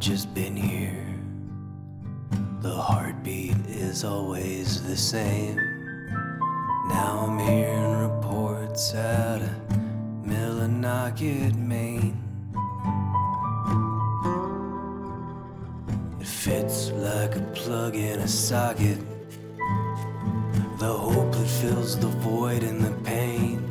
just 0.00 0.32
been 0.32 0.56
here. 0.56 1.04
The 2.62 2.74
heartbeat 2.74 3.54
is 3.66 4.02
always 4.02 4.82
the 4.82 4.96
same. 4.96 5.56
Now 6.88 7.26
I'm 7.28 7.38
hearing 7.38 7.98
reports 7.98 8.94
out 8.94 9.42
of 9.42 9.50
Millinocket, 10.24 11.54
Maine. 11.54 12.16
It 16.18 16.26
fits 16.26 16.90
like 16.92 17.36
a 17.36 17.42
plug 17.54 17.94
in 17.94 18.20
a 18.20 18.28
socket. 18.28 19.00
The 20.78 20.94
hope 20.94 21.32
that 21.32 21.46
fills 21.60 22.00
the 22.00 22.06
void 22.06 22.62
and 22.62 22.80
the 22.80 22.92
pain. 23.04 23.62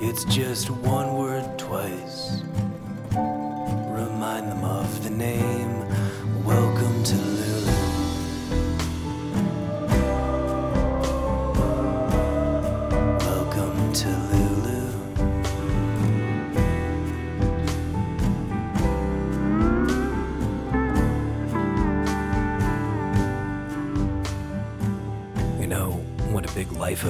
It's 0.00 0.24
just 0.24 0.68
one 0.68 1.16
word 1.16 1.56
twice. 1.60 2.42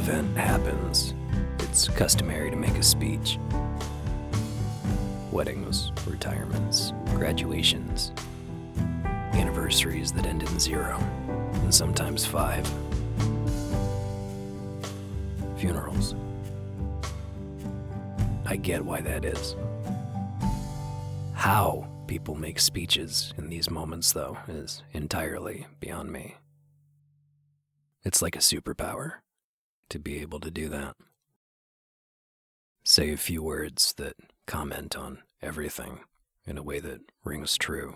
Event 0.03 0.37
happens, 0.37 1.15
it's 1.61 1.87
customary 1.87 2.51
to 2.51 2.57
make 2.57 2.75
a 2.77 2.83
speech. 2.83 3.39
Weddings, 5.31 5.93
retirements, 6.09 6.93
graduations, 7.15 8.11
anniversaries 9.33 10.11
that 10.15 10.27
end 10.27 10.43
in 10.43 10.59
zero, 10.59 10.99
and 11.63 11.73
sometimes 11.73 12.27
five. 12.27 12.69
Funerals. 15.59 16.17
I 18.45 18.57
get 18.57 18.85
why 18.85 19.03
that 19.03 19.25
is. 19.25 19.55
How 21.33 21.89
people 22.09 22.35
make 22.35 22.59
speeches 22.59 23.33
in 23.39 23.49
these 23.49 23.71
moments, 23.71 24.11
though, 24.13 24.37
is 24.49 24.83
entirely 24.93 25.69
beyond 25.79 26.11
me. 26.11 26.35
It's 28.05 28.21
like 28.21 28.35
a 28.35 28.41
superpower 28.41 29.22
to 29.93 29.99
be 29.99 30.21
able 30.23 30.41
to 30.41 30.51
do 30.51 30.71
that. 30.71 30.97
Say 32.83 33.13
a 33.13 33.19
few 33.19 33.43
words 33.43 33.93
that 33.99 34.15
comment 34.47 34.97
on 34.97 35.19
everything 35.43 36.01
in 36.47 36.57
a 36.57 36.63
way 36.63 36.81
that 36.81 37.03
rings 37.25 37.59
true. 37.59 37.95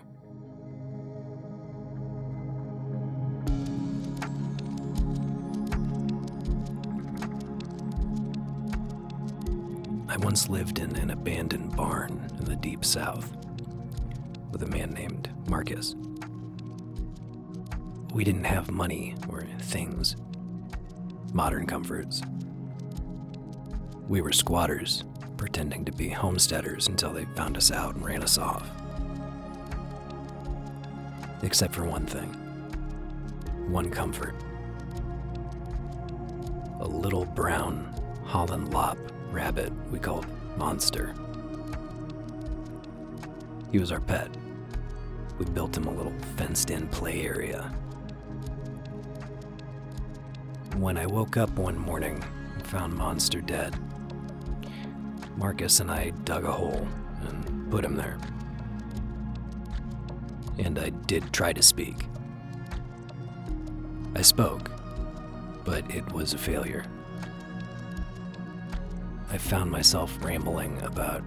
I 10.07 10.17
once 10.17 10.47
lived 10.49 10.77
in 10.77 10.95
an 10.97 11.09
abandoned 11.09 11.75
barn 11.75 12.29
in 12.37 12.45
the 12.45 12.57
deep 12.57 12.85
south 12.85 13.35
with 14.51 14.61
a 14.61 14.67
man 14.67 14.91
named 14.91 15.31
Marcus. 15.47 15.95
We 18.13 18.23
didn't 18.23 18.43
have 18.43 18.69
money 18.69 19.15
or 19.27 19.47
things, 19.61 20.15
modern 21.37 21.67
comforts. 21.67 22.23
We 24.09 24.21
were 24.21 24.31
squatters, 24.31 25.03
pretending 25.37 25.85
to 25.85 25.91
be 25.91 26.09
homesteaders 26.09 26.87
until 26.87 27.13
they 27.13 27.25
found 27.35 27.57
us 27.57 27.71
out 27.71 27.93
and 27.93 28.03
ran 28.03 28.23
us 28.23 28.39
off. 28.39 28.67
Except 31.43 31.75
for 31.75 31.85
one 31.85 32.07
thing 32.07 32.29
one 33.69 33.91
comfort 33.91 34.33
a 36.79 36.87
little 36.87 37.25
brown 37.25 37.93
Holland 38.25 38.73
Lop 38.73 38.97
rabbit 39.29 39.71
we 39.91 39.99
called 39.99 40.25
Monster. 40.57 41.13
He 43.71 43.77
was 43.77 43.91
our 43.91 44.01
pet. 44.01 44.35
We 45.37 45.45
built 45.45 45.77
him 45.77 45.85
a 45.85 45.93
little 45.93 46.17
fenced 46.35 46.71
in 46.71 46.87
play 46.87 47.21
area 47.21 47.71
when 50.79 50.97
I 50.97 51.07
woke 51.07 51.37
up 51.37 51.49
one 51.57 51.77
morning 51.77 52.23
and 52.53 52.67
found 52.67 52.93
Monster 52.93 53.41
dead, 53.41 53.75
Marcus 55.35 55.79
and 55.79 55.89
I 55.89 56.11
dug 56.23 56.45
a 56.45 56.51
hole 56.51 56.87
and 57.21 57.71
put 57.71 57.83
him 57.83 57.95
there. 57.95 58.17
And 60.59 60.77
I 60.77 60.89
did 60.89 61.33
try 61.33 61.51
to 61.53 61.63
speak. 61.63 62.05
I 64.15 64.21
spoke, 64.21 64.71
but 65.63 65.89
it 65.93 66.11
was 66.11 66.33
a 66.33 66.37
failure. 66.37 66.85
I 69.29 69.37
found 69.37 69.71
myself 69.71 70.17
rambling 70.23 70.81
about 70.83 71.23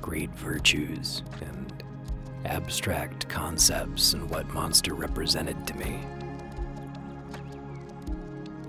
great 0.00 0.30
virtues 0.30 1.22
and 1.40 1.84
abstract 2.46 3.28
concepts 3.28 4.14
and 4.14 4.28
what 4.30 4.48
Monster 4.48 4.94
represented 4.94 5.66
to 5.66 5.76
me 5.76 6.00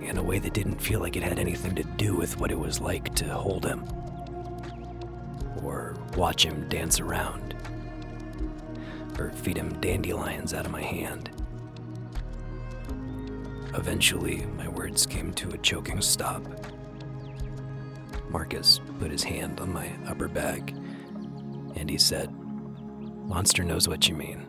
in 0.10 0.18
a 0.18 0.24
way 0.24 0.40
that 0.40 0.54
didn't 0.54 0.82
feel 0.82 1.00
like 1.00 1.16
it 1.16 1.22
had 1.22 1.38
anything 1.38 1.76
to 1.76 1.84
do 1.84 2.16
with 2.16 2.40
what 2.40 2.52
it 2.52 2.58
was 2.60 2.82
like 2.82 3.14
to 3.14 3.26
hold 3.26 3.64
him 3.64 3.86
or 5.64 5.96
watch 6.18 6.44
him 6.44 6.68
dance 6.68 7.00
around 7.00 7.56
or 9.20 9.30
feed 9.32 9.56
him 9.56 9.72
dandelions 9.80 10.54
out 10.54 10.66
of 10.66 10.72
my 10.72 10.82
hand. 10.82 11.30
Eventually, 13.76 14.48
my 14.58 14.68
words 14.68 15.06
came 15.06 15.32
to 15.34 15.52
a 15.52 15.58
choking 15.60 16.02
stop. 16.02 16.42
Marcus 18.30 18.82
put 19.00 19.12
his 19.12 19.24
hand 19.24 19.60
on 19.60 19.72
my 19.72 19.92
upper 20.08 20.28
back 20.28 20.72
and 21.76 21.88
he 21.88 22.00
said, 22.00 22.34
Monster 23.28 23.64
knows 23.64 23.88
what 23.88 24.10
you 24.10 24.16
mean. 24.16 24.49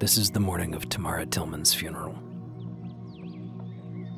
This 0.00 0.18
is 0.18 0.30
the 0.30 0.40
morning 0.40 0.74
of 0.74 0.88
Tamara 0.88 1.24
Tillman's 1.24 1.72
funeral. 1.72 2.18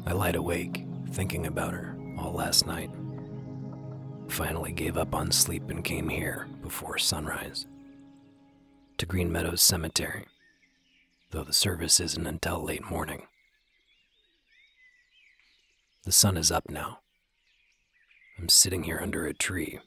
I 0.07 0.13
lied 0.13 0.35
awake, 0.35 0.87
thinking 1.11 1.47
about 1.47 1.75
her 1.75 1.95
all 2.19 2.33
last 2.33 2.67
night. 2.67 2.91
Finally 4.29 4.73
gave 4.73 4.97
up 4.97 5.15
on 5.15 5.31
sleep 5.31 5.69
and 5.69 5.85
came 5.85 6.09
here 6.09 6.49
before 6.63 6.97
sunrise. 6.97 7.67
To 8.97 9.07
Green 9.07 9.31
Meadows 9.31 9.61
Cemetery, 9.61 10.25
though 11.31 11.45
the 11.45 11.53
service 11.53 12.01
isn't 12.01 12.27
until 12.27 12.65
late 12.65 12.91
morning. 12.91 13.27
The 16.05 16.13
sun 16.13 16.39
is 16.39 16.51
up 16.51 16.71
now. 16.71 17.01
I'm 18.39 18.49
sitting 18.49 18.85
here 18.85 18.99
under 19.03 19.27
a 19.27 19.35
tree, 19.35 19.79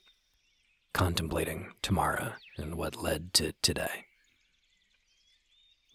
contemplating 0.93 1.71
Tamara 1.81 2.37
and 2.57 2.75
what 2.75 3.01
led 3.01 3.33
to 3.33 3.53
today. 3.63 4.05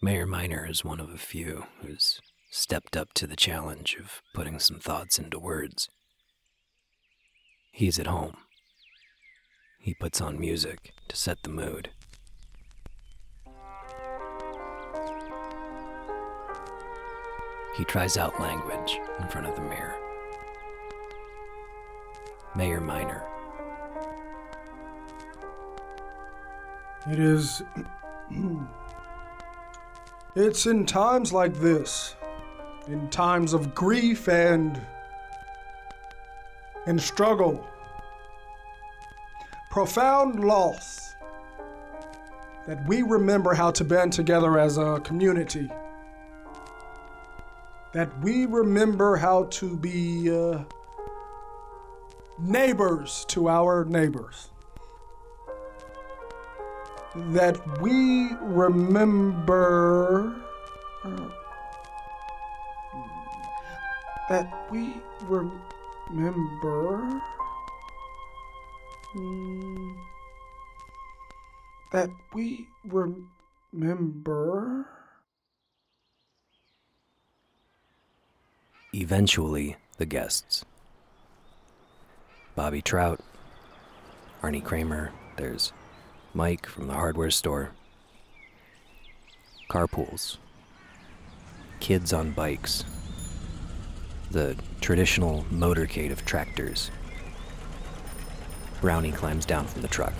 Mayor 0.05 0.27
Minor 0.27 0.67
is 0.69 0.85
one 0.85 0.99
of 0.99 1.09
a 1.09 1.17
few 1.17 1.65
who's 1.81 2.21
stepped 2.51 2.95
up 2.95 3.11
to 3.15 3.25
the 3.25 3.35
challenge 3.35 3.97
of 3.99 4.21
putting 4.35 4.59
some 4.59 4.77
thoughts 4.77 5.17
into 5.17 5.39
words. 5.39 5.89
He's 7.71 7.97
at 7.97 8.05
home. 8.05 8.37
He 9.79 9.95
puts 9.95 10.21
on 10.21 10.39
music 10.39 10.91
to 11.07 11.15
set 11.15 11.41
the 11.41 11.49
mood. 11.49 11.89
He 17.75 17.83
tries 17.85 18.15
out 18.15 18.39
language 18.39 18.99
in 19.19 19.27
front 19.27 19.47
of 19.47 19.55
the 19.55 19.63
mirror. 19.63 19.95
Mayor 22.55 22.79
Minor. 22.79 23.23
It 27.09 27.17
is. 27.17 27.63
It's 30.35 30.65
in 30.65 30.85
times 30.85 31.31
like 31.33 31.53
this, 31.55 32.15
in 32.87 33.09
times 33.09 33.53
of 33.53 33.73
grief 33.73 34.27
and. 34.27 34.79
and 36.87 37.01
struggle, 37.01 37.65
profound 39.71 40.39
loss, 40.43 41.15
that 42.67 42.85
we 42.87 43.01
remember 43.01 43.53
how 43.55 43.71
to 43.71 43.83
band 43.83 44.13
together 44.13 44.59
as 44.59 44.77
a 44.77 44.99
community. 45.03 45.67
That 47.93 48.09
we 48.21 48.45
remember 48.45 49.15
how 49.15 49.45
to 49.45 49.75
be 49.77 50.29
uh, 50.29 50.63
neighbors 52.39 53.25
to 53.29 53.49
our 53.49 53.85
neighbors 53.85 54.49
that 57.15 57.59
we 57.81 58.33
remember 58.41 60.35
that 64.29 64.51
we 64.71 64.95
remember 65.29 67.21
mm, 69.15 69.95
that 71.91 72.09
we 72.33 72.67
remember 73.73 74.87
Eventually, 78.97 79.75
the 79.97 80.05
guests. 80.05 80.63
Bobby 82.55 82.81
Trout, 82.81 83.19
Arnie 84.41 84.63
Kramer, 84.63 85.11
there's 85.35 85.73
Mike 86.35 86.65
from 86.65 86.87
the 86.87 86.93
hardware 86.93 87.31
store. 87.31 87.71
Carpools. 89.69 90.35
Kids 91.79 92.11
on 92.11 92.31
bikes. 92.31 92.83
The 94.31 94.57
traditional 94.81 95.45
motorcade 95.49 96.11
of 96.11 96.25
tractors. 96.25 96.91
Brownie 98.81 99.13
climbs 99.13 99.45
down 99.45 99.65
from 99.65 99.81
the 99.81 99.87
truck. 99.87 100.13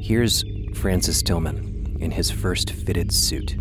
Here's 0.00 0.44
Francis 0.76 1.20
Tillman 1.20 1.96
in 1.98 2.12
his 2.12 2.30
first 2.30 2.70
fitted 2.70 3.10
suit. 3.10 3.56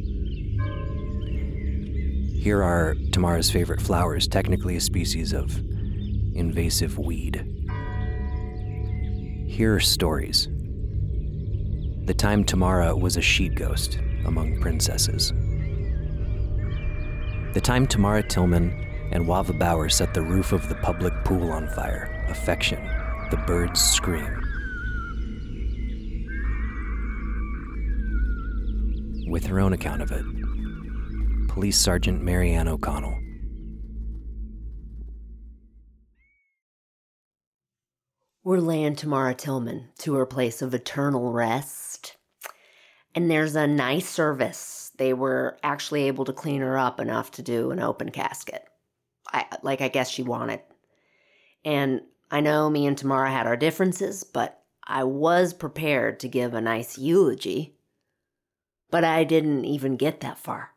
Here 2.42 2.64
are 2.64 2.96
Tamara's 3.12 3.52
favorite 3.52 3.80
flowers, 3.80 4.28
technically 4.28 4.76
a 4.76 4.82
species 4.82 5.32
of 5.32 5.56
invasive 6.34 6.98
weed. 6.98 7.46
Here 9.48 9.76
are 9.76 9.80
stories. 9.80 10.48
The 12.08 12.16
time 12.18 12.44
Tamara 12.44 12.96
was 12.96 13.16
a 13.16 13.22
sheet 13.22 13.54
ghost 13.54 14.00
among 14.26 14.60
princesses. 14.60 15.32
The 17.54 17.62
time 17.62 17.86
Tamara 17.86 18.24
Tillman 18.24 18.72
and 19.12 19.28
Wava 19.28 19.60
Bauer 19.60 19.88
set 19.88 20.16
the 20.16 20.24
roof 20.24 20.52
of 20.52 20.68
the 20.68 20.76
public 20.82 21.14
pool 21.24 21.52
on 21.52 21.68
fire. 21.68 22.26
Affection. 22.28 22.84
The 23.30 23.38
birds 23.38 23.80
scream. 23.80 24.26
With 29.30 29.46
her 29.46 29.60
own 29.60 29.74
account 29.74 30.02
of 30.02 30.12
it, 30.12 30.26
Police 31.52 31.78
Sergeant 31.78 32.24
Mary-Anne 32.24 32.70
O'Connell. 32.70 33.20
We're 38.42 38.60
laying 38.60 38.96
Tamara 38.96 39.36
Tillman 39.36 39.90
to 39.98 40.14
her 40.16 40.26
place 40.26 40.62
of 40.62 40.74
eternal 40.74 41.34
rest. 41.34 42.16
And 43.14 43.30
there's 43.30 43.58
a 43.58 43.68
nice 43.68 44.08
service. 44.08 44.94
They 44.98 45.14
were 45.14 45.58
actually 45.62 46.04
able 46.04 46.24
to 46.24 46.32
clean 46.32 46.62
her 46.62 46.78
up 46.78 47.02
enough 47.02 47.32
to 47.32 47.42
do 47.42 47.72
an 47.72 47.82
open 47.82 48.12
casket. 48.12 48.64
I 49.28 49.46
like 49.62 49.82
I 49.82 49.90
guess 49.90 50.10
she 50.10 50.24
wanted. 50.24 50.62
And 51.66 52.00
I 52.32 52.40
know 52.40 52.70
me 52.70 52.86
and 52.86 52.98
Tamara 52.98 53.30
had 53.30 53.46
our 53.46 53.58
differences, 53.58 54.24
but 54.24 54.64
I 54.88 55.04
was 55.04 55.54
prepared 55.54 56.22
to 56.22 56.30
give 56.30 56.54
a 56.54 56.62
nice 56.62 56.98
eulogy. 56.98 57.76
But 58.90 59.04
I 59.04 59.26
didn't 59.26 59.66
even 59.66 59.98
get 59.98 60.22
that 60.22 60.40
far. 60.40 60.71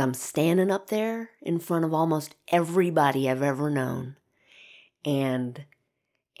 I'm 0.00 0.14
standing 0.14 0.70
up 0.70 0.88
there 0.88 1.30
in 1.40 1.58
front 1.58 1.84
of 1.84 1.94
almost 1.94 2.34
everybody 2.48 3.28
I've 3.28 3.42
ever 3.42 3.70
known. 3.70 4.16
And 5.04 5.64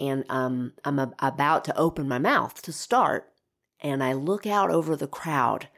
and 0.00 0.24
um, 0.28 0.72
I'm 0.84 0.98
about 0.98 1.64
to 1.66 1.78
open 1.78 2.08
my 2.08 2.18
mouth 2.18 2.60
to 2.62 2.72
start, 2.72 3.32
and 3.80 4.02
I 4.02 4.12
look 4.12 4.44
out 4.44 4.70
over 4.70 4.96
the 4.96 5.06
crowd 5.06 5.68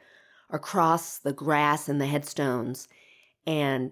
across 0.49 1.19
the 1.19 1.33
grass 1.33 1.87
and 1.87 2.01
the 2.01 2.07
headstones, 2.07 2.87
and 3.45 3.91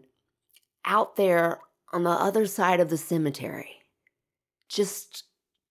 out 0.83 1.15
there 1.15 1.59
on 1.93 2.03
the 2.03 2.09
other 2.09 2.47
side 2.47 2.79
of 2.79 2.89
the 2.89 2.97
cemetery, 2.97 3.81
just 4.67 5.25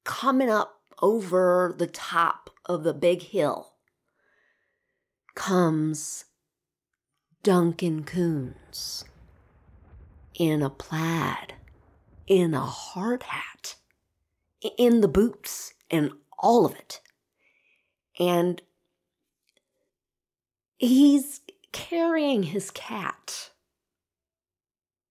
coming 0.05 0.51
up 0.51 0.81
over 1.03 1.75
the 1.77 1.89
top 1.89 2.51
of 2.67 2.85
the 2.85 2.95
big 2.95 3.23
hill, 3.23 3.73
comes 5.35 6.27
Duncan 7.45 8.05
Coons 8.05 9.05
in 10.35 10.63
a 10.63 10.71
plaid, 10.71 11.53
in 12.27 12.55
a 12.55 12.65
hard 12.65 13.25
hat 13.25 13.77
in 14.79 15.03
the 15.03 15.09
boots 15.09 15.75
and 15.91 16.11
all 16.39 16.65
of 16.65 16.75
it. 16.75 17.03
And 18.19 18.63
he's 20.79 21.43
carrying 21.71 22.45
his 22.45 22.71
cat 22.71 23.51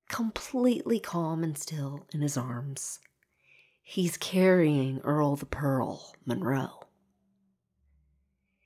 completely 0.09 0.99
calm 0.99 1.43
and 1.43 1.55
still 1.55 2.07
in 2.15 2.21
his 2.21 2.35
arms. 2.35 2.97
He's 3.83 4.17
carrying 4.17 5.01
Earl 5.01 5.35
the 5.35 5.45
Pearl 5.45 6.15
Monroe. 6.25 6.87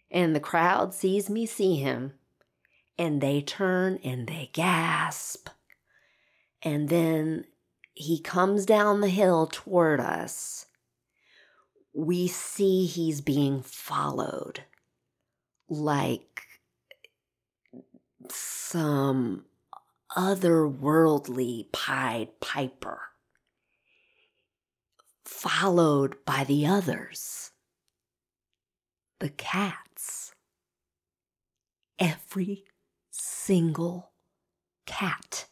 And 0.10 0.34
the 0.34 0.40
crowd 0.40 0.94
sees 0.94 1.30
me 1.30 1.46
see 1.46 1.76
him, 1.76 2.14
and 2.98 3.22
they 3.22 3.42
turn 3.42 4.00
and 4.04 4.28
they 4.28 4.50
gasp. 4.54 5.50
And 6.62 6.90
then 6.90 7.46
he 7.94 8.20
comes 8.20 8.66
down 8.66 9.02
the 9.02 9.10
hill 9.10 9.48
toward 9.52 10.00
us 10.00 10.68
we 11.98 12.28
see 12.28 12.86
he's 12.86 13.22
being 13.22 13.64
followed 13.64 14.62
like 15.68 16.44
some 18.30 19.46
otherworldly 20.16 21.72
Pied 21.72 22.40
Piper, 22.40 23.02
followed 25.26 26.24
by 26.24 26.44
the 26.44 26.68
others, 26.68 27.50
the 29.18 29.30
cats. 29.30 30.36
Every 31.98 32.64
single 33.48 34.12
cat 34.86 35.46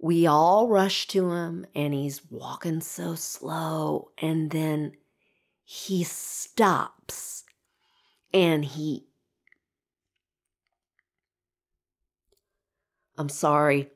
we 0.00 0.26
all 0.26 0.66
rush 0.68 1.06
to 1.06 1.30
him 1.30 1.66
and 1.74 1.92
he's 1.92 2.22
walking 2.30 2.80
so 2.80 3.14
slow 3.14 4.10
and 4.16 4.50
then 4.50 4.92
he 5.62 6.02
stops 6.02 7.44
and 8.32 8.64
he 8.64 9.06
I'm 13.18 13.28
sorry. 13.28 13.90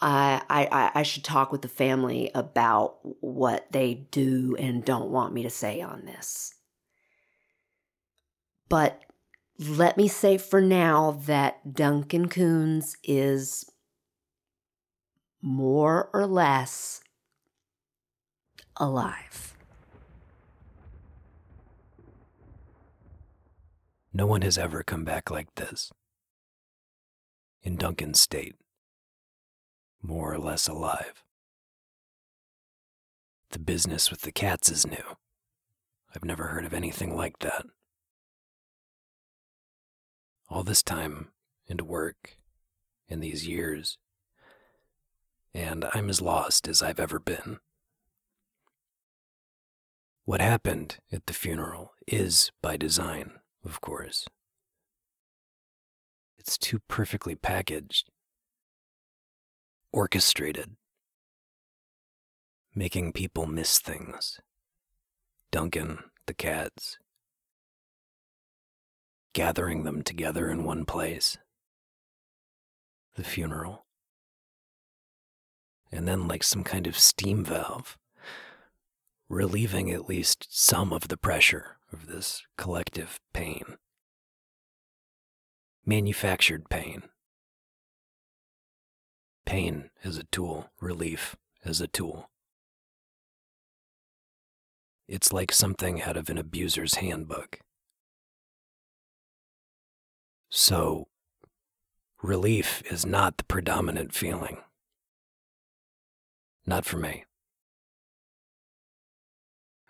I, 0.00 0.42
I 0.50 0.90
I 0.94 1.02
should 1.02 1.24
talk 1.24 1.52
with 1.52 1.62
the 1.62 1.68
family 1.68 2.30
about 2.34 2.98
what 3.20 3.70
they 3.70 3.94
do 4.10 4.56
and 4.58 4.84
don't 4.84 5.10
want 5.10 5.32
me 5.32 5.42
to 5.42 5.50
say 5.50 5.80
on 5.80 6.04
this. 6.04 6.54
But 8.68 9.05
let 9.58 9.96
me 9.96 10.08
say 10.08 10.38
for 10.38 10.60
now 10.60 11.12
that 11.26 11.74
Duncan 11.74 12.28
Coons 12.28 12.96
is 13.02 13.64
more 15.40 16.10
or 16.12 16.26
less 16.26 17.00
alive. 18.76 19.54
No 24.12 24.26
one 24.26 24.42
has 24.42 24.58
ever 24.58 24.82
come 24.82 25.04
back 25.04 25.30
like 25.30 25.54
this. 25.56 25.92
In 27.62 27.76
Duncan's 27.76 28.20
state, 28.20 28.56
more 30.02 30.32
or 30.32 30.38
less 30.38 30.68
alive. 30.68 31.22
The 33.50 33.58
business 33.58 34.10
with 34.10 34.22
the 34.22 34.32
cats 34.32 34.70
is 34.70 34.86
new. 34.86 35.16
I've 36.14 36.24
never 36.24 36.48
heard 36.48 36.64
of 36.64 36.72
anything 36.72 37.16
like 37.16 37.38
that. 37.40 37.66
All 40.56 40.62
this 40.62 40.82
time 40.82 41.28
and 41.68 41.82
work, 41.82 42.38
in 43.10 43.20
these 43.20 43.46
years, 43.46 43.98
and 45.52 45.84
I'm 45.92 46.08
as 46.08 46.22
lost 46.22 46.66
as 46.66 46.80
I've 46.80 46.98
ever 46.98 47.18
been. 47.18 47.58
What 50.24 50.40
happened 50.40 50.96
at 51.12 51.26
the 51.26 51.34
funeral 51.34 51.92
is 52.06 52.52
by 52.62 52.78
design, 52.78 53.32
of 53.66 53.82
course. 53.82 54.26
It's 56.38 56.56
too 56.56 56.80
perfectly 56.88 57.34
packaged, 57.34 58.08
orchestrated, 59.92 60.76
making 62.74 63.12
people 63.12 63.44
miss 63.46 63.78
things. 63.78 64.40
Duncan, 65.52 65.98
the 66.24 66.32
cats, 66.32 66.96
gathering 69.36 69.84
them 69.84 70.00
together 70.00 70.50
in 70.50 70.64
one 70.64 70.86
place. 70.86 71.36
The 73.16 73.22
funeral 73.22 73.84
and 75.92 76.08
then 76.08 76.26
like 76.26 76.42
some 76.42 76.64
kind 76.64 76.86
of 76.86 76.98
steam 76.98 77.44
valve, 77.44 77.98
relieving 79.28 79.90
at 79.90 80.08
least 80.08 80.46
some 80.50 80.90
of 80.90 81.08
the 81.08 81.16
pressure 81.16 81.76
of 81.92 82.06
this 82.06 82.42
collective 82.56 83.20
pain. 83.34 83.76
Manufactured 85.84 86.68
pain. 86.68 87.02
Pain 89.44 89.90
as 90.02 90.16
a 90.16 90.24
tool, 90.24 90.70
relief 90.80 91.36
as 91.62 91.80
a 91.80 91.86
tool. 91.86 92.30
It's 95.06 95.30
like 95.30 95.52
something 95.52 96.02
out 96.02 96.16
of 96.16 96.28
an 96.28 96.38
abuser's 96.38 96.96
handbook. 96.96 97.60
So, 100.48 101.08
relief 102.22 102.82
is 102.90 103.04
not 103.04 103.36
the 103.36 103.44
predominant 103.44 104.12
feeling. 104.12 104.58
Not 106.64 106.84
for 106.84 106.98
me. 106.98 107.24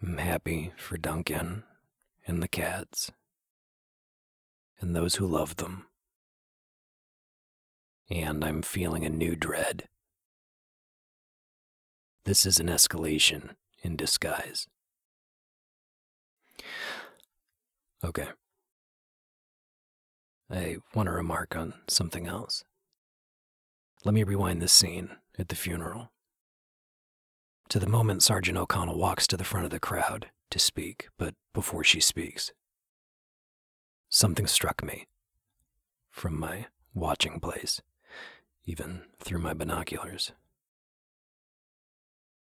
I'm 0.03 0.19
happy 0.19 0.73
for 0.77 0.97
Duncan 0.97 1.65
and 2.27 2.43
the 2.43 2.49
cats 2.49 3.11
and 4.81 4.95
those 4.95 5.17
who 5.17 5.27
love 5.27 5.57
them. 5.57 5.87
And 8.11 8.45
I'm 8.45 8.63
feeling 8.63 9.05
a 9.05 9.11
new 9.11 9.35
dread. 9.35 9.89
This 12.25 12.45
is 12.45 12.61
an 12.61 12.67
escalation 12.67 13.51
in 13.83 13.97
disguise. 13.97 14.67
Okay. 18.05 18.29
I 20.51 20.77
want 20.95 21.09
to 21.09 21.13
remark 21.13 21.57
on 21.57 21.75
something 21.89 22.27
else. 22.27 22.65
Let 24.05 24.15
me 24.15 24.23
rewind 24.23 24.63
this 24.63 24.73
scene 24.73 25.11
at 25.39 25.49
the 25.49 25.57
funeral 25.57 26.13
to 27.69 27.81
the 27.81 27.89
moment 27.89 28.23
Sergeant 28.23 28.57
O'Connell 28.57 28.99
walks 28.99 29.27
to 29.27 29.37
the 29.37 29.45
front 29.45 29.65
of 29.65 29.71
the 29.73 29.81
crowd 29.81 30.31
to 30.51 30.59
speak, 30.59 31.09
but 31.19 31.35
before 31.53 31.83
she 31.83 32.01
speaks, 32.01 32.53
something 34.09 34.47
struck 34.47 34.85
me 34.85 35.07
from 36.11 36.39
my 36.39 36.67
watching 36.95 37.41
place, 37.41 37.83
even 38.65 39.03
through 39.19 39.41
my 39.41 39.53
binoculars. 39.53 40.33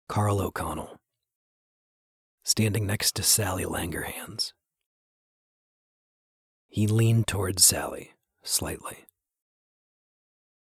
Carl 0.08 0.40
O'Connell, 0.40 1.00
standing 2.44 2.86
next 2.86 3.16
to 3.16 3.24
Sally 3.24 3.66
Langerhans. 3.66 4.54
He 6.76 6.88
leaned 6.88 7.26
towards 7.26 7.64
Sally 7.64 8.12
slightly, 8.44 9.06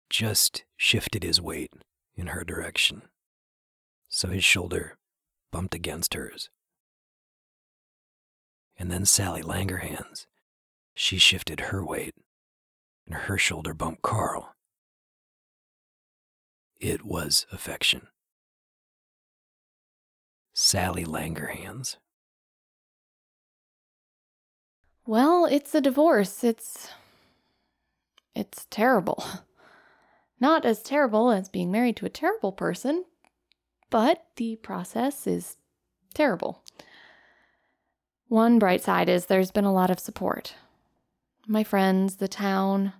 just 0.09 0.63
shifted 0.77 1.23
his 1.23 1.41
weight 1.41 1.73
in 2.15 2.27
her 2.27 2.45
direction 2.45 3.01
so 4.07 4.29
his 4.29 4.45
shoulder 4.45 4.97
bumped 5.51 5.75
against 5.75 6.13
hers. 6.13 6.49
And 8.79 8.89
then 8.89 9.03
Sally 9.03 9.41
Langerhans, 9.41 10.25
she 10.93 11.17
shifted 11.17 11.59
her 11.59 11.83
weight, 11.83 12.15
and 13.05 13.15
her 13.15 13.37
shoulder 13.37 13.73
bumped 13.73 14.01
Carl. 14.01 14.55
It 16.79 17.03
was 17.03 17.45
affection. 17.51 18.07
Sally 20.53 21.03
Langerhans. 21.03 21.97
Well, 25.05 25.45
it's 25.45 25.75
a 25.75 25.81
divorce. 25.81 26.43
It's. 26.43 26.89
It's 28.35 28.65
terrible. 28.69 29.23
Not 30.39 30.65
as 30.65 30.81
terrible 30.81 31.31
as 31.31 31.47
being 31.47 31.71
married 31.71 31.95
to 31.97 32.05
a 32.05 32.09
terrible 32.09 32.51
person, 32.51 33.05
but 33.89 34.25
the 34.35 34.57
process 34.57 35.25
is 35.25 35.57
terrible. 36.13 36.63
One 38.27 38.59
bright 38.59 38.81
side 38.81 39.07
is 39.07 39.27
there's 39.27 39.51
been 39.51 39.63
a 39.63 39.73
lot 39.73 39.89
of 39.89 39.99
support. 39.99 40.55
My 41.47 41.63
friends, 41.63 42.17
the 42.17 42.27
town, 42.27 42.93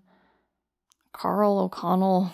Carl 1.11 1.59
O'Connell. 1.59 2.31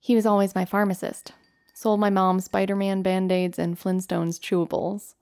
He 0.00 0.16
was 0.16 0.26
always 0.26 0.54
my 0.54 0.64
pharmacist. 0.64 1.32
Sold 1.74 2.00
my 2.00 2.10
mom 2.10 2.40
Spider 2.40 2.74
Man 2.74 3.02
band 3.02 3.30
aids 3.30 3.58
and 3.58 3.78
Flintstones 3.78 4.40
chewables. 4.40 5.14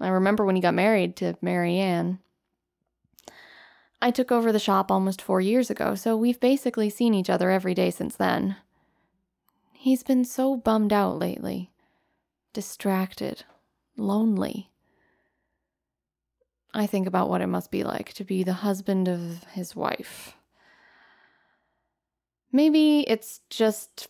I 0.00 0.08
remember 0.08 0.44
when 0.44 0.56
he 0.56 0.62
got 0.62 0.74
married 0.74 1.16
to 1.16 1.38
Mary-Anne. 1.40 2.18
I 4.04 4.10
took 4.10 4.30
over 4.30 4.52
the 4.52 4.58
shop 4.58 4.90
almost 4.90 5.22
four 5.22 5.40
years 5.40 5.70
ago, 5.70 5.94
so 5.94 6.14
we've 6.14 6.38
basically 6.38 6.90
seen 6.90 7.14
each 7.14 7.30
other 7.30 7.50
every 7.50 7.72
day 7.72 7.90
since 7.90 8.14
then. 8.16 8.56
He's 9.72 10.02
been 10.02 10.26
so 10.26 10.58
bummed 10.58 10.92
out 10.92 11.18
lately, 11.18 11.70
distracted, 12.52 13.44
lonely. 13.96 14.70
I 16.74 16.86
think 16.86 17.06
about 17.06 17.30
what 17.30 17.40
it 17.40 17.46
must 17.46 17.70
be 17.70 17.82
like 17.82 18.12
to 18.12 18.24
be 18.24 18.42
the 18.42 18.52
husband 18.52 19.08
of 19.08 19.42
his 19.52 19.74
wife. 19.74 20.36
Maybe 22.52 23.08
it's 23.08 23.40
just 23.48 24.08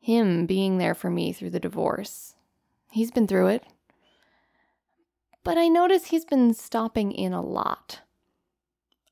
him 0.00 0.44
being 0.44 0.76
there 0.76 0.94
for 0.94 1.08
me 1.08 1.32
through 1.32 1.48
the 1.50 1.60
divorce. 1.60 2.34
He's 2.90 3.10
been 3.10 3.26
through 3.26 3.46
it. 3.46 3.64
But 5.46 5.58
I 5.58 5.68
notice 5.68 6.06
he's 6.06 6.24
been 6.24 6.54
stopping 6.54 7.12
in 7.12 7.32
a 7.32 7.40
lot. 7.40 8.00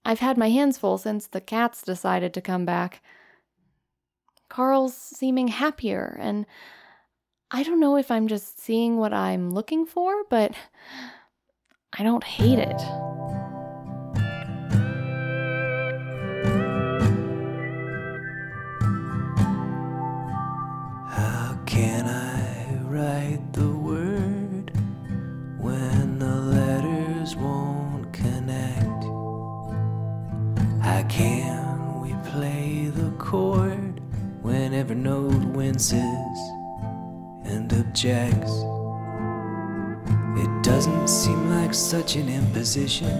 I've 0.04 0.18
had 0.18 0.36
my 0.36 0.50
hands 0.50 0.76
full 0.76 0.98
since 0.98 1.28
the 1.28 1.40
cats 1.40 1.80
decided 1.80 2.34
to 2.34 2.40
come 2.40 2.64
back. 2.64 3.00
Carl's 4.48 4.96
seeming 4.96 5.46
happier, 5.46 6.18
and 6.20 6.44
I 7.52 7.62
don't 7.62 7.78
know 7.78 7.96
if 7.96 8.10
I'm 8.10 8.26
just 8.26 8.58
seeing 8.58 8.96
what 8.96 9.14
I'm 9.14 9.52
looking 9.52 9.86
for, 9.86 10.24
but 10.28 10.52
I 11.96 12.02
don't 12.02 12.24
hate 12.24 12.58
it. 12.58 13.13
Chord 33.34 34.00
when 34.42 34.72
every 34.72 34.94
note 34.94 35.42
winces 35.58 36.38
and 37.52 37.66
objects? 37.72 38.54
It 40.42 40.52
doesn't 40.62 41.08
seem 41.08 41.50
like 41.50 41.74
such 41.74 42.14
an 42.14 42.28
imposition. 42.28 43.16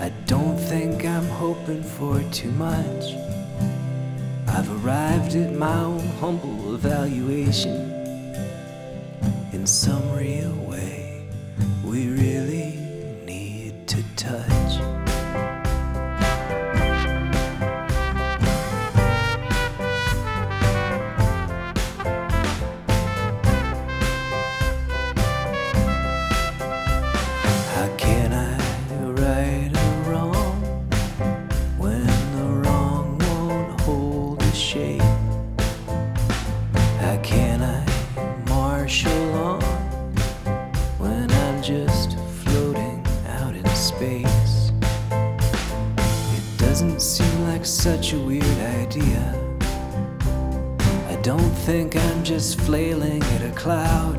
I 0.00 0.08
don't 0.32 0.56
think 0.56 1.04
I'm 1.04 1.28
hoping 1.44 1.82
for 1.82 2.22
too 2.38 2.52
much. 2.52 3.04
I've 4.48 4.70
arrived 4.78 5.34
at 5.34 5.52
my 5.52 5.78
own 5.80 6.06
humble 6.20 6.74
evaluation. 6.74 7.78
In 9.52 9.66
some 9.66 10.04
real 10.12 10.54
way, 10.72 11.28
we 11.84 12.08
such 47.86 48.14
a 48.14 48.18
weird 48.18 48.58
idea. 48.82 49.22
I 51.08 51.16
don't 51.22 51.54
think 51.68 51.94
I'm 51.94 52.24
just 52.24 52.60
flailing 52.62 53.22
at 53.22 53.42
a 53.42 53.52
cloud. 53.54 54.18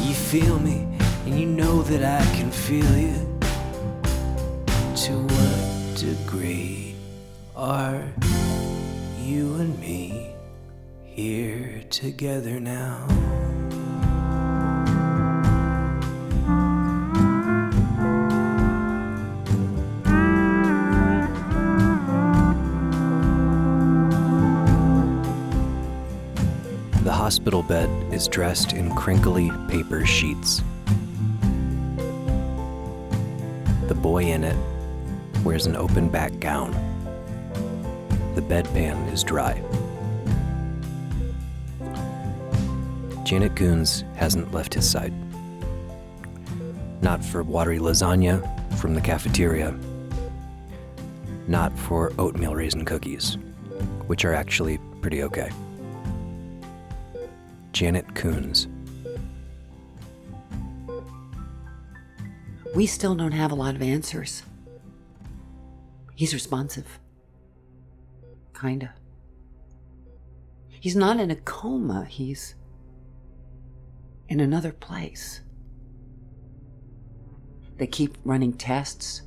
You 0.00 0.14
feel 0.14 0.58
me, 0.60 0.88
and 1.26 1.38
you 1.38 1.44
know 1.44 1.82
that 1.82 2.02
I 2.02 2.24
can 2.36 2.50
feel 2.50 2.96
you. 2.96 3.20
To 5.04 5.12
what 5.12 5.96
degree 5.98 6.94
are 7.54 8.02
you 9.22 9.56
and 9.56 9.78
me 9.78 10.32
here 11.04 11.84
together 11.90 12.58
now? 12.60 13.06
Hospital 27.30 27.62
bed 27.62 27.88
is 28.12 28.26
dressed 28.26 28.72
in 28.72 28.92
crinkly 28.96 29.52
paper 29.68 30.04
sheets. 30.04 30.64
The 33.86 33.94
boy 33.94 34.24
in 34.24 34.42
it 34.42 34.56
wears 35.44 35.64
an 35.66 35.76
open 35.76 36.08
back 36.08 36.36
gown. 36.40 36.72
The 38.34 38.42
bedpan 38.42 39.12
is 39.12 39.22
dry. 39.22 39.62
Janet 43.22 43.54
Coons 43.54 44.02
hasn't 44.16 44.52
left 44.52 44.74
his 44.74 44.90
side. 44.90 45.14
Not 47.00 47.24
for 47.24 47.44
watery 47.44 47.78
lasagna 47.78 48.42
from 48.76 48.92
the 48.92 49.00
cafeteria. 49.00 49.78
Not 51.46 51.78
for 51.78 52.12
oatmeal 52.18 52.56
raisin 52.56 52.84
cookies, 52.84 53.38
which 54.08 54.24
are 54.24 54.34
actually 54.34 54.80
pretty 55.00 55.22
okay. 55.22 55.52
Janet 57.72 58.14
Coons. 58.14 58.68
We 62.74 62.86
still 62.86 63.14
don't 63.14 63.32
have 63.32 63.52
a 63.52 63.54
lot 63.54 63.74
of 63.74 63.82
answers. 63.82 64.42
He's 66.14 66.34
responsive. 66.34 67.00
Kinda. 68.58 68.92
He's 70.68 70.96
not 70.96 71.20
in 71.20 71.30
a 71.30 71.36
coma, 71.36 72.04
he's 72.04 72.54
in 74.28 74.40
another 74.40 74.72
place. 74.72 75.40
They 77.76 77.86
keep 77.86 78.16
running 78.24 78.52
tests, 78.52 79.22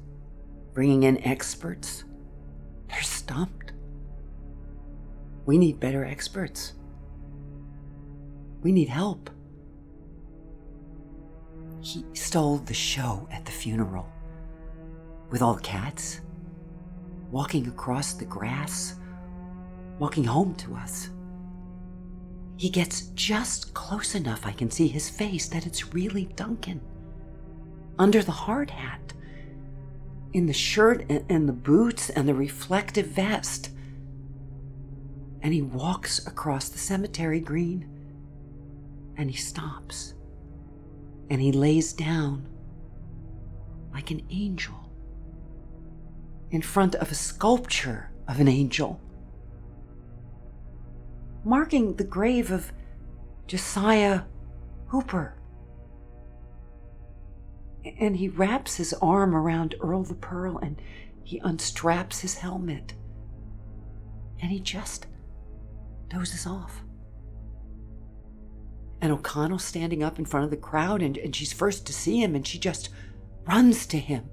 bringing 0.73 1.03
in 1.03 1.23
experts. 1.23 2.05
They're 2.87 3.01
stumped. 3.01 3.73
We 5.45 5.57
need 5.57 5.79
better 5.79 6.05
experts. 6.05 6.73
We 8.63 8.71
need 8.71 8.87
help. 8.87 9.29
He 11.81 12.05
stole 12.13 12.57
the 12.59 12.73
show 12.73 13.27
at 13.29 13.45
the 13.45 13.51
funeral 13.51 14.09
with 15.29 15.41
all 15.41 15.53
the 15.53 15.61
cats, 15.61 16.21
walking 17.29 17.67
across 17.67 18.13
the 18.13 18.25
grass, 18.25 18.95
walking 19.99 20.23
home 20.23 20.55
to 20.55 20.75
us. 20.75 21.09
He 22.55 22.69
gets 22.69 23.07
just 23.15 23.73
close 23.73 24.15
enough 24.15 24.45
I 24.45 24.51
can 24.53 24.71
see 24.71 24.87
his 24.87 25.09
face 25.09 25.49
that 25.49 25.65
it's 25.65 25.93
really 25.93 26.25
Duncan. 26.35 26.79
Under 27.99 28.23
the 28.23 28.31
hard 28.31 28.69
hat, 28.69 29.13
in 30.31 30.45
the 30.45 30.53
shirt 30.53 31.05
and 31.29 31.47
the 31.47 31.53
boots 31.53 32.09
and 32.09 32.27
the 32.27 32.33
reflective 32.33 33.07
vest. 33.07 33.69
And 35.41 35.53
he 35.53 35.61
walks 35.61 36.25
across 36.25 36.69
the 36.69 36.79
cemetery 36.79 37.39
green 37.39 37.92
and 39.17 39.29
he 39.29 39.37
stops 39.37 40.13
and 41.29 41.41
he 41.41 41.51
lays 41.51 41.93
down 41.93 42.47
like 43.93 44.11
an 44.11 44.21
angel 44.29 44.75
in 46.51 46.61
front 46.61 46.95
of 46.95 47.11
a 47.11 47.15
sculpture 47.15 48.11
of 48.27 48.39
an 48.39 48.47
angel 48.47 48.99
marking 51.43 51.95
the 51.95 52.03
grave 52.03 52.51
of 52.51 52.71
Josiah 53.47 54.21
Hooper. 54.87 55.35
And 57.99 58.15
he 58.15 58.29
wraps 58.29 58.75
his 58.75 58.93
arm 59.01 59.35
around 59.35 59.75
Earl 59.81 60.03
the 60.03 60.15
Pearl 60.15 60.57
and 60.57 60.81
he 61.23 61.39
unstraps 61.41 62.21
his 62.21 62.35
helmet. 62.35 62.93
And 64.41 64.51
he 64.51 64.59
just 64.59 65.07
dozes 66.09 66.47
off. 66.47 66.82
And 69.03 69.11
O'Connell's 69.11 69.65
standing 69.65 70.01
up 70.01 70.17
in 70.17 70.23
front 70.23 70.45
of 70.45 70.49
the 70.49 70.55
crowd 70.55 71.01
and, 71.01 71.17
and 71.17 71.35
she's 71.35 71.51
first 71.51 71.85
to 71.87 71.93
see 71.93 72.23
him 72.23 72.35
and 72.35 72.47
she 72.47 72.57
just 72.57 72.87
runs 73.45 73.85
to 73.87 73.99
him. 73.99 74.29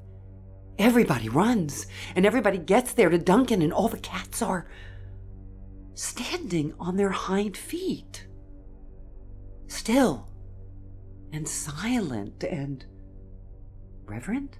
Everybody 0.79 1.29
runs 1.29 1.89
and 2.15 2.25
everybody 2.25 2.57
gets 2.57 2.93
there 2.93 3.11
to 3.11 3.19
Duncan 3.19 3.63
and 3.63 3.73
all 3.73 3.89
the 3.89 3.99
cats 3.99 4.43
are 4.43 4.69
standing 5.95 6.73
on 6.79 6.97
their 6.97 7.11
hind 7.11 7.57
feet, 7.57 8.29
still 9.67 10.29
and 11.33 11.49
silent 11.49 12.45
and 12.45 12.87
reverent? 14.05 14.57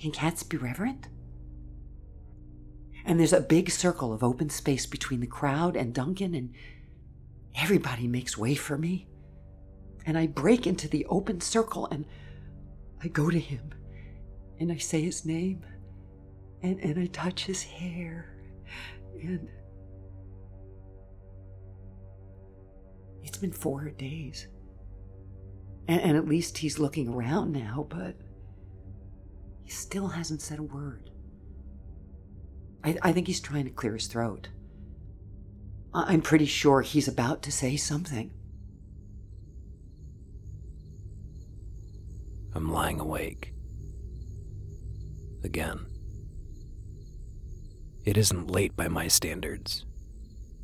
Can 0.00 0.10
cats 0.10 0.42
be 0.42 0.56
reverent? 0.56 1.06
And 3.04 3.20
there's 3.20 3.32
a 3.32 3.40
big 3.40 3.70
circle 3.70 4.12
of 4.12 4.24
open 4.24 4.50
space 4.50 4.84
between 4.84 5.20
the 5.20 5.28
crowd 5.28 5.76
and 5.76 5.94
Duncan, 5.94 6.34
and 6.34 6.52
everybody 7.54 8.06
makes 8.06 8.38
way 8.38 8.54
for 8.54 8.76
me. 8.76 9.06
And 10.06 10.16
I 10.16 10.26
break 10.26 10.66
into 10.66 10.88
the 10.88 11.06
open 11.06 11.40
circle 11.40 11.86
and 11.86 12.06
I 13.02 13.08
go 13.08 13.30
to 13.30 13.38
him 13.38 13.72
and 14.58 14.72
I 14.72 14.76
say 14.76 15.02
his 15.02 15.24
name 15.24 15.64
and, 16.62 16.78
and 16.80 16.98
I 16.98 17.06
touch 17.06 17.44
his 17.44 17.62
hair 17.62 18.34
and 19.22 19.48
It's 23.22 23.38
been 23.38 23.52
four 23.52 23.90
days. 23.90 24.48
And, 25.88 26.00
and, 26.00 26.16
at 26.16 26.26
least 26.26 26.58
he's 26.58 26.78
looking 26.78 27.08
around 27.08 27.52
now, 27.52 27.86
but 27.88 28.16
he 29.62 29.70
still 29.70 30.08
hasn't 30.08 30.42
said 30.42 30.58
a 30.58 30.64
word. 30.64 31.10
I, 32.82 32.96
I 33.02 33.12
think 33.12 33.26
he's 33.26 33.40
trying 33.40 33.64
to 33.64 33.70
clear 33.70 33.94
his 33.94 34.06
throat. 34.06 34.48
I'm 35.92 36.22
pretty 36.22 36.46
sure 36.46 36.82
he's 36.82 37.08
about 37.08 37.42
to 37.42 37.52
say 37.52 37.76
something. 37.76 38.30
I'm 42.54 42.72
lying 42.72 43.00
awake. 43.00 43.52
Again. 45.42 45.86
It 48.04 48.16
isn't 48.16 48.50
late 48.50 48.76
by 48.76 48.88
my 48.88 49.08
standards, 49.08 49.84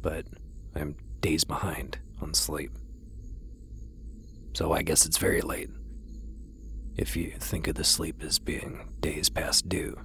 but 0.00 0.26
I'm 0.74 0.96
days 1.20 1.44
behind 1.44 1.98
on 2.20 2.34
sleep. 2.34 2.70
So 4.54 4.72
I 4.72 4.82
guess 4.82 5.06
it's 5.06 5.18
very 5.18 5.42
late. 5.42 5.70
If 6.96 7.16
you 7.16 7.32
think 7.38 7.68
of 7.68 7.74
the 7.74 7.84
sleep 7.84 8.22
as 8.22 8.38
being 8.38 8.88
days 9.00 9.28
past 9.28 9.68
due. 9.68 9.98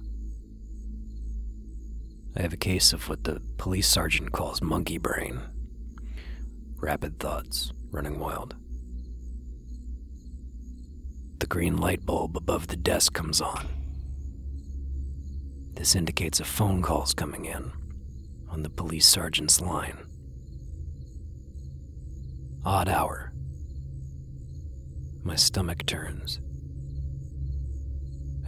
I 2.34 2.42
have 2.42 2.52
a 2.52 2.58
case 2.58 2.92
of 2.92 3.08
what 3.08 3.24
the 3.24 3.40
police 3.58 3.86
sergeant 3.86 4.32
calls 4.32 4.62
monkey 4.62 4.98
brain. 4.98 5.40
Rapid 6.76 7.18
thoughts 7.18 7.72
running 7.90 8.18
wild. 8.18 8.54
The 11.40 11.46
green 11.46 11.76
light 11.76 12.06
bulb 12.06 12.36
above 12.36 12.68
the 12.68 12.76
desk 12.76 13.12
comes 13.12 13.40
on. 13.40 13.68
This 15.74 15.94
indicates 15.94 16.40
a 16.40 16.44
phone 16.44 16.80
call's 16.80 17.12
coming 17.12 17.44
in 17.44 17.72
on 18.48 18.62
the 18.62 18.70
police 18.70 19.06
sergeant's 19.06 19.60
line. 19.60 19.98
Odd 22.64 22.88
hour. 22.88 23.32
My 25.22 25.36
stomach 25.36 25.84
turns. 25.84 26.40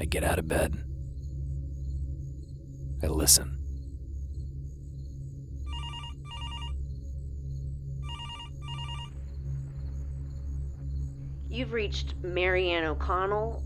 I 0.01 0.05
get 0.05 0.25
out 0.25 0.39
of 0.39 0.49
bed. 0.49 0.85
I 3.03 3.09
listen. 3.09 3.54
You've 11.55 11.73
reached 11.73 12.17
Mary-Anne 12.21 12.83
O'Connell. 12.83 13.63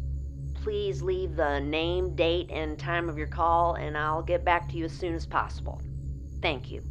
Please 0.62 1.00
leave 1.00 1.36
the 1.36 1.58
name, 1.58 2.14
date, 2.14 2.50
and 2.50 2.78
time 2.78 3.08
of 3.08 3.16
your 3.16 3.28
call, 3.28 3.76
and 3.76 3.96
I'll 3.96 4.20
get 4.20 4.44
back 4.44 4.68
to 4.68 4.76
you 4.76 4.84
as 4.84 4.92
soon 4.92 5.14
as 5.14 5.24
possible. 5.24 5.80
Thank 6.42 6.70
you. 6.70 6.82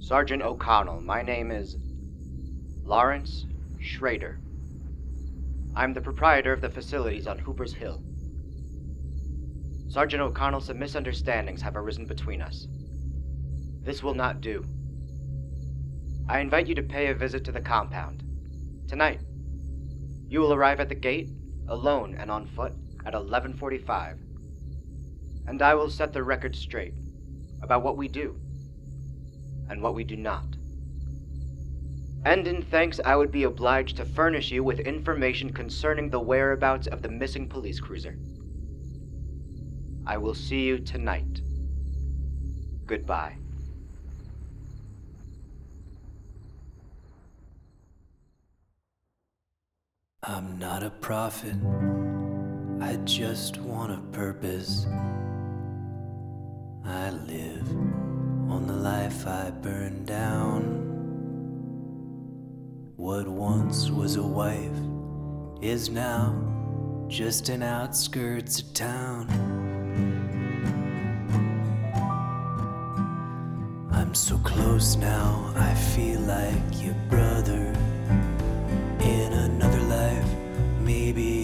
Sergeant 0.00 0.42
O'Connell, 0.42 1.00
my 1.02 1.22
name 1.22 1.52
is 1.52 1.76
Lawrence 2.82 3.46
Schraeder. 3.78 4.40
I'm 5.76 5.94
the 5.94 6.00
proprietor 6.00 6.52
of 6.52 6.60
the 6.60 6.68
facilities 6.68 7.28
on 7.28 7.38
Hooper's 7.38 7.74
Hill. 7.74 8.02
Sergeant 9.86 10.20
O'Connell, 10.20 10.62
some 10.62 10.80
misunderstandings 10.80 11.62
have 11.62 11.76
arisen 11.76 12.06
between 12.06 12.42
us. 12.42 12.66
This 13.84 14.02
will 14.02 14.14
not 14.14 14.40
do. 14.40 14.64
I 16.28 16.40
invite 16.40 16.66
you 16.66 16.74
to 16.74 16.82
pay 16.82 17.06
a 17.06 17.14
visit 17.14 17.44
to 17.44 17.52
the 17.52 17.60
compound. 17.60 18.22
Tonight. 18.88 19.20
You 20.28 20.40
will 20.40 20.52
arrive 20.52 20.80
at 20.80 20.88
the 20.88 20.94
gate, 20.94 21.30
alone 21.68 22.16
and 22.18 22.30
on 22.30 22.46
foot, 22.46 22.72
at 23.04 23.14
1145. 23.14 24.18
And 25.46 25.62
I 25.62 25.74
will 25.74 25.88
set 25.88 26.12
the 26.12 26.24
record 26.24 26.56
straight 26.56 26.94
about 27.62 27.84
what 27.84 27.96
we 27.96 28.08
do 28.08 28.36
and 29.68 29.80
what 29.80 29.94
we 29.94 30.02
do 30.02 30.16
not. 30.16 30.56
And 32.24 32.48
in 32.48 32.60
thanks, 32.60 32.98
I 33.04 33.14
would 33.14 33.30
be 33.30 33.44
obliged 33.44 33.96
to 33.98 34.04
furnish 34.04 34.50
you 34.50 34.64
with 34.64 34.80
information 34.80 35.52
concerning 35.52 36.10
the 36.10 36.18
whereabouts 36.18 36.88
of 36.88 37.02
the 37.02 37.08
missing 37.08 37.48
police 37.48 37.78
cruiser. 37.78 38.18
I 40.04 40.18
will 40.18 40.34
see 40.34 40.64
you 40.64 40.78
tonight. 40.78 41.40
Goodbye. 42.84 43.38
I'm 50.28 50.58
not 50.58 50.82
a 50.82 50.90
prophet, 50.90 51.54
I 52.80 52.96
just 53.04 53.58
want 53.58 53.92
a 53.92 54.00
purpose. 54.10 54.84
I 56.84 57.10
live 57.10 57.70
on 58.50 58.66
the 58.66 58.72
life 58.72 59.24
I 59.24 59.50
burned 59.50 60.06
down. 60.06 60.82
What 62.96 63.28
once 63.28 63.88
was 63.88 64.16
a 64.16 64.22
wife 64.24 64.80
is 65.62 65.90
now 65.90 66.34
just 67.06 67.48
an 67.48 67.62
outskirts 67.62 68.58
of 68.58 68.74
town. 68.74 69.28
I'm 73.92 74.12
so 74.12 74.38
close 74.38 74.96
now, 74.96 75.52
I 75.54 75.72
feel 75.74 76.18
like 76.22 76.82
your 76.82 76.96
brother. 77.08 77.72
In 78.98 79.35
maybe 80.86 81.35